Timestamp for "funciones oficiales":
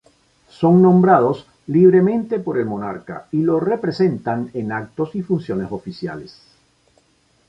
5.21-6.41